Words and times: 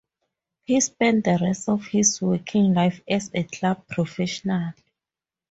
He 0.63 0.79
spent 0.81 1.25
the 1.25 1.37
rest 1.39 1.69
of 1.69 1.85
his 1.85 2.19
working 2.23 2.73
life 2.73 3.01
as 3.07 3.29
a 3.35 3.43
club 3.43 3.87
professional. 3.87 4.73